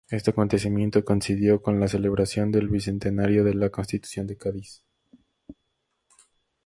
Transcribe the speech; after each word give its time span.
Este 0.09 0.31
acontecimiento 0.31 1.05
coincidió 1.05 1.61
con 1.61 1.79
la 1.79 1.87
celebración 1.87 2.51
del 2.51 2.69
Bicentenario 2.69 3.43
de 3.43 3.53
la 3.53 3.69
Constitución 3.69 4.25
de 4.25 4.35
Cádiz. 4.35 4.83